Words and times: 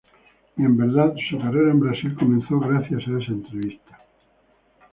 Y 0.57 0.63
en 0.63 0.77
verdad, 0.77 1.13
su 1.29 1.37
carrera 1.37 1.69
en 1.69 1.79
Brasil 1.79 2.15
comenzó 2.15 2.59
gracias 2.59 3.01
a 3.07 3.21
esa 3.21 3.31
entrevista. 3.33 3.99